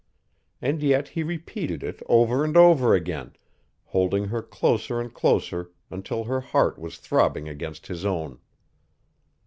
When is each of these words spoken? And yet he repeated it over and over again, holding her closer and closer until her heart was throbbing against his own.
And 0.63 0.81
yet 0.81 1.09
he 1.09 1.21
repeated 1.21 1.83
it 1.83 2.01
over 2.09 2.43
and 2.43 2.57
over 2.57 2.95
again, 2.95 3.35
holding 3.83 4.29
her 4.29 4.41
closer 4.41 4.99
and 4.99 5.13
closer 5.13 5.69
until 5.91 6.23
her 6.23 6.41
heart 6.41 6.79
was 6.79 6.97
throbbing 6.97 7.47
against 7.47 7.85
his 7.85 8.03
own. 8.03 8.39